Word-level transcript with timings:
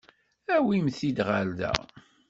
Awimt-t-id 0.55 1.17
ɣer 1.27 1.45
da. 1.59 1.73